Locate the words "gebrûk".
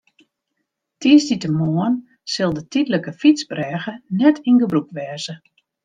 4.61-4.89